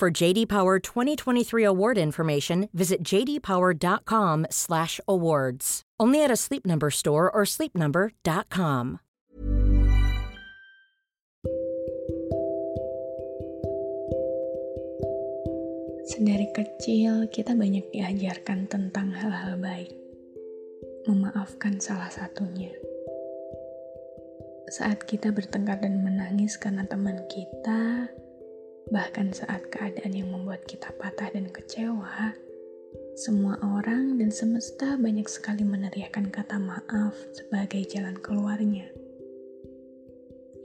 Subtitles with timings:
[0.00, 5.64] For JD Power 2023 award information, visit jdpower.com/awards.
[6.00, 9.04] Only at a Sleep Number store or sleepnumber.com.
[16.08, 19.92] Sedari kecil, kita banyak diajarkan tentang hal-hal baik.
[21.04, 22.72] Memaafkan salah satunya.
[24.72, 28.08] Saat kita bertengkar dan menangis karena teman kita,
[28.90, 32.34] bahkan saat keadaan yang membuat kita patah dan kecewa,
[33.14, 38.90] semua orang dan semesta banyak sekali meneriakan kata maaf sebagai jalan keluarnya.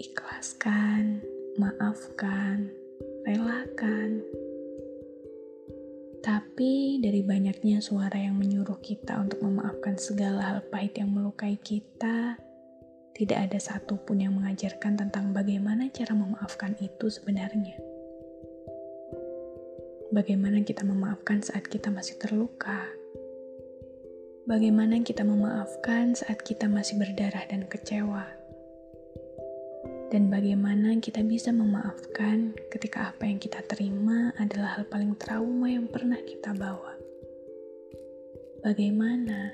[0.00, 1.20] Ikhlaskan,
[1.60, 2.72] maafkan,
[3.28, 4.24] relakan,
[6.24, 12.40] tapi dari banyaknya suara yang menyuruh kita untuk memaafkan segala hal pahit yang melukai kita,
[13.12, 17.93] tidak ada satupun yang mengajarkan tentang bagaimana cara memaafkan itu sebenarnya.
[20.14, 22.86] Bagaimana kita memaafkan saat kita masih terluka?
[24.46, 28.44] Bagaimana kita memaafkan saat kita masih berdarah dan kecewa?
[30.14, 35.90] dan bagaimana kita bisa memaafkan ketika apa yang kita terima adalah hal paling trauma yang
[35.90, 36.94] pernah kita bawa.
[38.62, 39.50] Bagaimana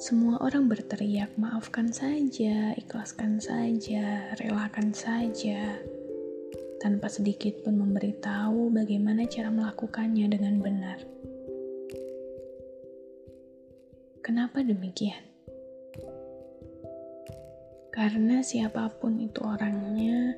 [0.00, 5.84] semua orang berteriak, "Maafkan saja, ikhlaskan saja, relakan saja."
[6.82, 10.98] Tanpa sedikit pun memberitahu bagaimana cara melakukannya dengan benar.
[14.20, 15.22] Kenapa demikian?
[17.96, 20.36] Karena siapa pun itu orangnya,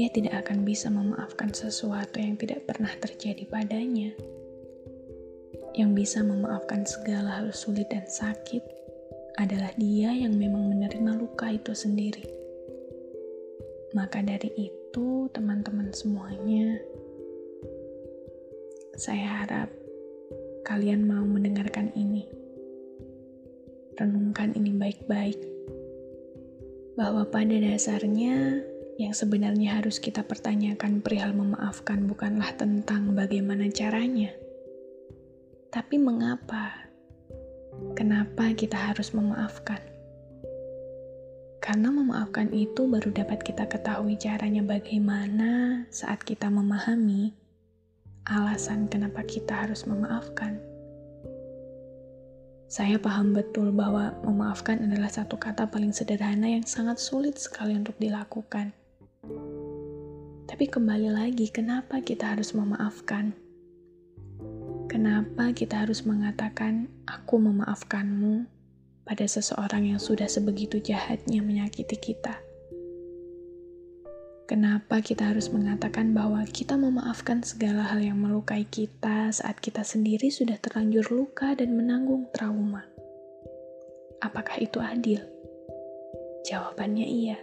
[0.00, 4.16] ia tidak akan bisa memaafkan sesuatu yang tidak pernah terjadi padanya.
[5.76, 8.64] Yang bisa memaafkan segala hal sulit dan sakit
[9.36, 12.24] adalah dia yang memang menerima luka itu sendiri.
[13.92, 14.79] Maka dari itu,
[15.30, 16.82] teman-teman semuanya,
[18.98, 19.70] saya harap
[20.66, 22.26] kalian mau mendengarkan ini.
[23.94, 25.38] Renungkan ini baik-baik
[26.98, 28.66] bahwa pada dasarnya
[28.98, 34.34] yang sebenarnya harus kita pertanyakan perihal memaafkan bukanlah tentang bagaimana caranya,
[35.70, 36.90] tapi mengapa.
[37.94, 39.89] Kenapa kita harus memaafkan?
[41.60, 47.36] Karena memaafkan itu baru dapat kita ketahui caranya bagaimana saat kita memahami
[48.24, 50.56] alasan kenapa kita harus memaafkan.
[52.70, 57.98] Saya paham betul bahwa memaafkan adalah satu kata paling sederhana yang sangat sulit sekali untuk
[57.98, 58.70] dilakukan.
[60.46, 63.34] Tapi kembali lagi, kenapa kita harus memaafkan?
[64.86, 68.59] Kenapa kita harus mengatakan, "Aku memaafkanmu"
[69.10, 72.38] pada seseorang yang sudah sebegitu jahatnya menyakiti kita?
[74.46, 80.30] Kenapa kita harus mengatakan bahwa kita memaafkan segala hal yang melukai kita saat kita sendiri
[80.30, 82.86] sudah terlanjur luka dan menanggung trauma?
[84.22, 85.18] Apakah itu adil?
[86.46, 87.38] Jawabannya iya.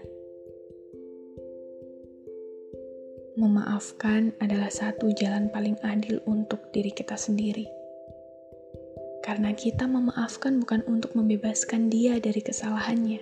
[3.35, 7.76] Memaafkan adalah satu jalan paling adil untuk diri kita sendiri.
[9.27, 13.19] Karena kita memaafkan bukan untuk membebaskan dia dari kesalahannya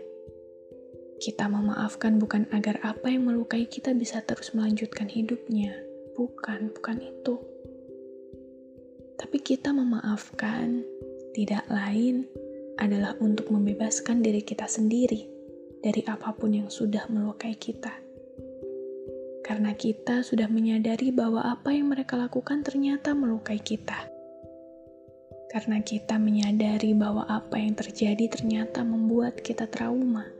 [1.16, 5.72] kita memaafkan bukan agar apa yang melukai kita bisa terus melanjutkan hidupnya.
[6.16, 7.36] Bukan, bukan itu.
[9.16, 10.84] Tapi kita memaafkan
[11.32, 12.28] tidak lain
[12.76, 15.28] adalah untuk membebaskan diri kita sendiri
[15.80, 17.96] dari apa pun yang sudah melukai kita.
[19.46, 24.15] Karena kita sudah menyadari bahwa apa yang mereka lakukan ternyata melukai kita.
[25.56, 30.36] Karena kita menyadari bahwa apa yang terjadi ternyata membuat kita trauma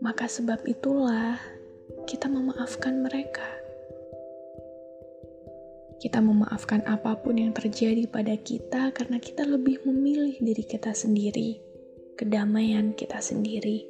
[0.00, 1.36] maka sebab itulah
[2.08, 3.44] kita memaafkan mereka.
[6.00, 11.60] Kita memaafkan apa pun yang terjadi pada kita karena kita lebih memilih diri kita sendiri,
[12.16, 13.84] kedamaian kita sendiri,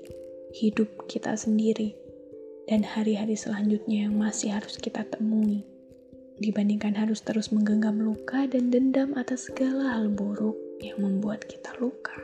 [0.50, 1.94] hidup kita sendiri,
[2.66, 5.62] dan hari-hari selanjutnya yang masih harus kita temui,
[6.40, 12.16] dibandingkan harus terus menggenggam luka dan dendam atas segala hal buruk yang membuat kita luka.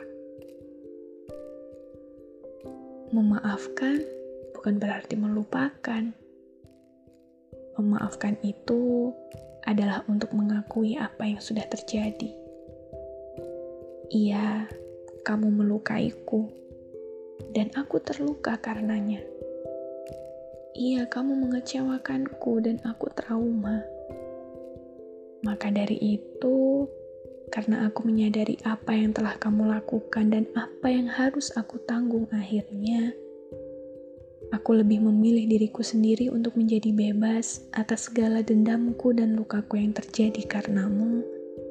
[3.13, 4.01] Memaafkan
[4.57, 6.03] bukan berarti melupakan.
[7.77, 9.13] Memaafkan itu
[9.69, 12.33] adalah untuk mengakui apa yang sudah terjadi.
[14.09, 14.65] Iya,
[15.21, 16.49] kamu melukaiku,
[17.53, 19.21] dan aku terluka karenanya.
[20.73, 23.96] Iya, kamu mengecewakanku, dan aku trauma.
[25.45, 26.87] Maka dari itu,
[27.53, 33.13] karena aku menyadari apa yang telah kamu lakukan dan apa yang harus aku tanggung akhirnya,
[34.47, 40.39] Aku lebih memilih diriku sendiri untuk menjadi bebas atas segala dendamku dan lukaku yang terjadi
[40.47, 41.19] karenamu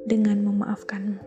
[0.05, 1.25] dengan memaafkanmu.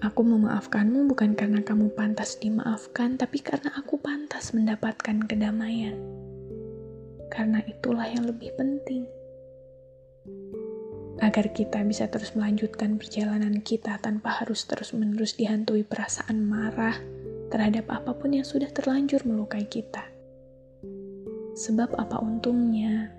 [0.00, 5.98] Aku memaafkanmu bukan karena kamu pantas dimaafkan, tapi karena aku pantas mendapatkan kedamaian.
[7.28, 9.04] Karena itulah yang lebih penting.
[11.18, 16.94] Agar kita bisa terus melanjutkan perjalanan kita tanpa harus terus-menerus dihantui perasaan marah,
[17.50, 20.06] terhadap apa pun yang sudah terlanjur melukai kita.
[21.58, 23.10] Sebab apa untungnya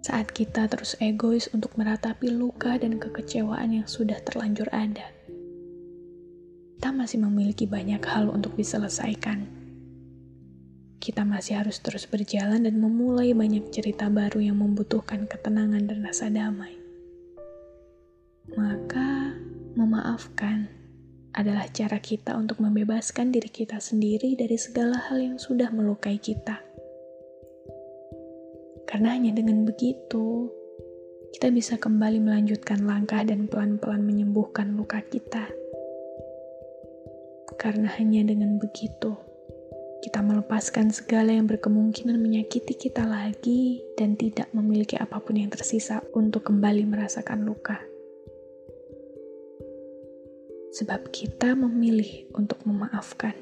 [0.00, 5.12] saat kita terus egois untuk meratapi luka dan kekecewaan yang sudah terlanjur ada.
[6.78, 9.67] Kita masih memiliki banyak hal untuk diselesaikan.
[11.08, 16.28] Kita masih harus terus berjalan dan memulai banyak cerita baru yang membutuhkan ketenangan dan rasa
[16.28, 16.76] damai.
[18.52, 19.32] Maka,
[19.72, 20.68] memaafkan
[21.32, 26.60] adalah cara kita untuk membebaskan diri kita sendiri dari segala hal yang sudah melukai kita.
[28.84, 30.52] Karena hanya dengan begitu,
[31.32, 35.48] kita bisa kembali melanjutkan langkah dan pelan-pelan menyembuhkan luka kita.
[37.56, 39.27] Karena hanya dengan begitu,
[40.04, 46.02] kita melepaskan segala yang berkemungkinan menyakiti kita lagi dan tidak memiliki apa pun yang tersisa
[46.14, 47.78] untuk kembali merasakan luka
[50.78, 53.34] sebab kita memilih untuk memaafkan.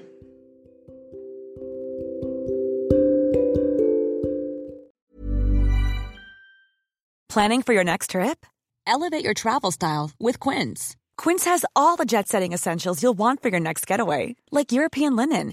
[7.28, 8.48] Planning for your next trip?
[8.88, 10.96] Elevate your travel style with Quince.
[11.20, 15.16] Quince has all the jet setting essentials you'll want for your next getaway, like European
[15.16, 15.52] linen,